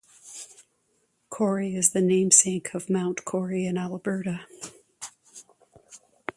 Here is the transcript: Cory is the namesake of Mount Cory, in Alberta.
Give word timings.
Cory 1.29 1.75
is 1.75 1.91
the 1.91 2.01
namesake 2.01 2.73
of 2.73 2.89
Mount 2.89 3.23
Cory, 3.23 3.67
in 3.67 3.77
Alberta. 3.77 4.47